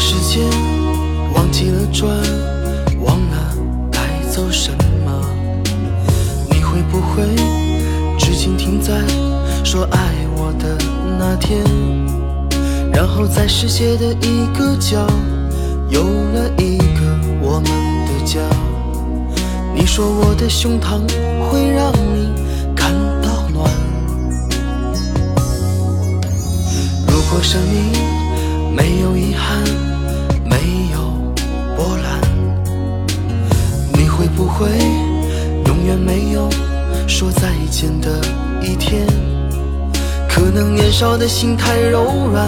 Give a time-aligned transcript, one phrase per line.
[0.00, 0.42] 时间
[1.34, 2.10] 忘记了转，
[3.04, 3.54] 忘了
[3.92, 4.00] 带
[4.30, 4.72] 走什
[5.04, 5.12] 么，
[6.50, 7.22] 你会不会
[8.18, 8.94] 至今停在
[9.62, 9.98] 说爱
[10.34, 10.78] 我的
[11.18, 11.62] 那天？
[12.90, 15.06] 然后在世界的一个角，
[15.90, 17.70] 有了一个我们
[18.06, 18.40] 的家。
[19.74, 20.98] 你说我的胸膛
[21.50, 22.32] 会让你
[22.74, 22.90] 感
[23.22, 23.70] 到暖。
[27.06, 27.99] 如果生命
[37.80, 38.10] 见的
[38.60, 39.06] 一天？
[40.28, 42.46] 可能年少的心太柔软，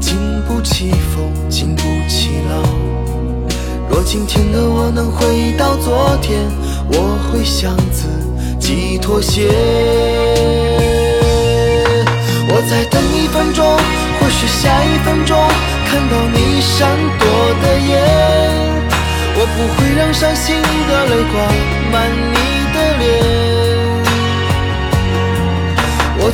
[0.00, 2.60] 经不起风，经不起浪。
[3.88, 6.40] 若今天的我能回到昨天，
[6.90, 8.08] 我会向自
[8.58, 9.46] 己妥协。
[12.48, 13.64] 我再等一分钟，
[14.18, 15.38] 或许下一分钟
[15.86, 17.24] 看到你闪躲
[17.62, 18.02] 的眼，
[19.36, 20.56] 我不会让伤心
[20.88, 21.38] 的泪挂
[21.92, 22.34] 满你
[22.74, 23.59] 的脸。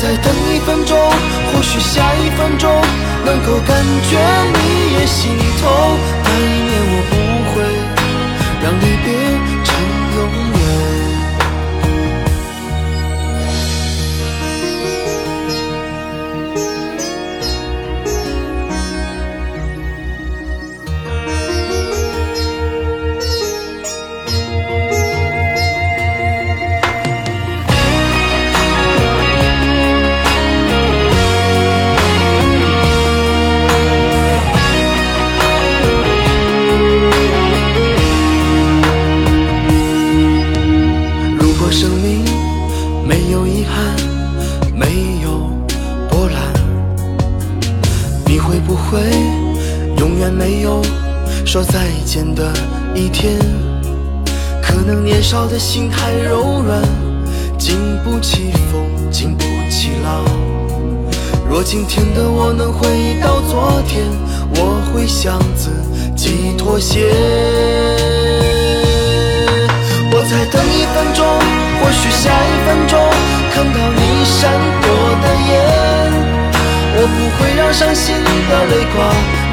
[0.00, 0.98] 再等一分钟，
[1.52, 2.70] 或许下一分钟
[3.24, 4.18] 能够感觉
[4.54, 5.30] 你也心
[43.42, 43.96] 有遗憾，
[44.72, 44.86] 没
[45.24, 45.50] 有
[46.08, 46.36] 波澜，
[48.24, 49.00] 你会不会
[49.98, 50.80] 永远没有
[51.44, 52.52] 说再见的
[52.94, 53.36] 一天？
[54.62, 56.80] 可能年少的心太柔软，
[57.58, 60.24] 经不起风，经不起浪。
[61.50, 64.04] 若今天的我能回到昨天，
[64.54, 65.70] 我会向自
[66.14, 67.12] 己妥协。
[70.12, 71.26] 我再等一分钟，
[71.82, 72.96] 或许下一分钟
[73.52, 74.50] 看到你闪
[74.80, 74.86] 躲
[75.20, 75.50] 的眼，
[76.94, 78.14] 我不会让伤心
[78.48, 78.96] 的泪挂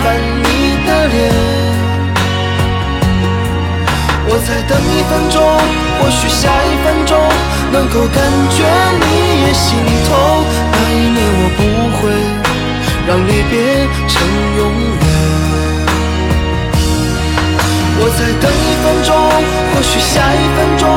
[0.04, 0.08] 满
[0.44, 0.48] 你
[0.86, 1.18] 的脸。
[4.32, 5.42] 我再等一分钟，
[6.00, 7.18] 或许下一分钟
[7.72, 8.22] 能够感
[8.54, 8.62] 觉
[9.02, 9.06] 你
[9.42, 9.66] 也心
[10.08, 10.10] 痛，
[10.72, 11.60] 那一年我不
[11.98, 12.00] 会
[13.08, 13.52] 让离别
[14.08, 14.14] 成
[14.58, 14.62] 永
[15.02, 15.04] 远。
[18.02, 19.10] 我再等一分钟，
[19.74, 20.88] 或许下一分钟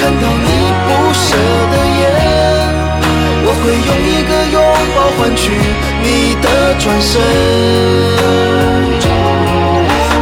[0.00, 0.48] 看到你
[1.18, 2.00] 不舍的眼，
[3.42, 4.56] 我会用一个拥
[4.94, 5.50] 抱换取
[6.00, 6.06] 你
[6.40, 6.46] 的
[6.78, 7.10] 转身。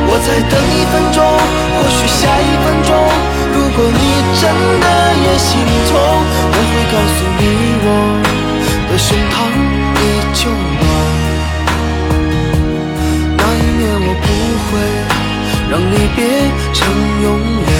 [0.08, 1.20] 我再等一分钟，
[1.76, 2.90] 或许下一分钟，
[3.52, 4.00] 如果你
[4.40, 4.42] 真
[4.80, 4.86] 的
[5.20, 5.92] 也心痛，
[6.48, 7.42] 我会告诉你
[7.84, 7.86] 我
[8.88, 9.36] 的胸膛
[10.00, 10.02] 依
[10.32, 10.48] 旧
[10.80, 10.84] 暖。
[13.36, 14.26] 那一年我不
[14.64, 14.72] 会
[15.68, 16.18] 让离别
[16.72, 16.76] 成
[17.22, 17.24] 永
[17.68, 17.75] 远。